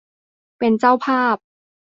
[0.57, 1.35] เป็นเจ้าภาพ